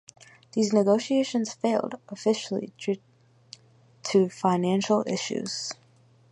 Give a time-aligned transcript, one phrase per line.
[0.53, 2.97] These negotiations failed, officially due
[4.05, 5.73] to financial issues.